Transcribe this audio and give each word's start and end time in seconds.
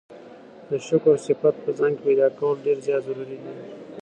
د 0.69 0.71
شکر 0.87 1.15
صفت 1.27 1.55
په 1.63 1.69
ځان 1.77 1.91
کي 1.97 2.01
پيدا 2.07 2.27
کول 2.37 2.55
ډير 2.65 2.77
زيات 2.85 3.01
ضروري 3.07 3.37
دی 3.43 3.53